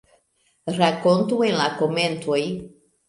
Rakontu 0.77 1.39
en 1.49 1.59
la 1.59 1.69
komentoj! 1.83 2.41